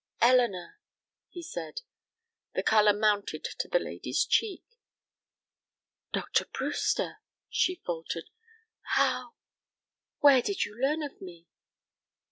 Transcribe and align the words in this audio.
"Elinor," 0.19 0.79
he 1.29 1.43
said, 1.43 1.81
the 2.55 2.63
color 2.63 2.91
mounted 2.91 3.43
to 3.59 3.67
the 3.67 3.77
lady's 3.77 4.25
cheek, 4.25 4.63
"Dr. 6.11 6.45
Brewster," 6.45 7.19
she 7.51 7.75
faltered. 7.85 8.31
"How 8.95 9.35
where 10.17 10.41
did 10.41 10.65
you 10.65 10.75
learn 10.75 11.03
of 11.03 11.21
me?" 11.21 11.45